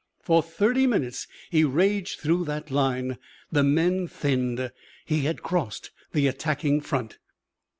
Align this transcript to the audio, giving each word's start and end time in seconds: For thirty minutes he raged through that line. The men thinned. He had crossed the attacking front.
For 0.23 0.41
thirty 0.41 0.87
minutes 0.87 1.27
he 1.51 1.63
raged 1.63 2.19
through 2.19 2.45
that 2.45 2.71
line. 2.71 3.19
The 3.51 3.61
men 3.63 4.07
thinned. 4.07 4.71
He 5.05 5.25
had 5.25 5.43
crossed 5.43 5.91
the 6.11 6.25
attacking 6.25 6.81
front. 6.81 7.19